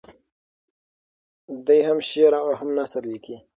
[1.65, 3.35] دی هم شعر او هم نثر لیکي.